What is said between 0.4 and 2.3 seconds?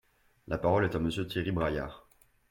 La parole est à Monsieur Thierry Braillard.